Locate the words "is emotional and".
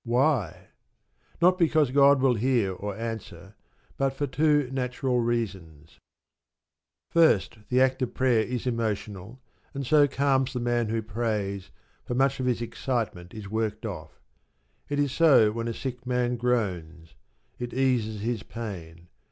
8.41-9.85